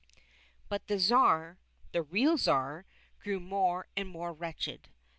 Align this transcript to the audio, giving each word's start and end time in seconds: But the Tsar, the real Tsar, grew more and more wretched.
But 0.67 0.87
the 0.87 0.97
Tsar, 0.97 1.59
the 1.91 2.01
real 2.01 2.35
Tsar, 2.35 2.87
grew 3.21 3.39
more 3.39 3.85
and 3.95 4.09
more 4.09 4.33
wretched. 4.33 4.89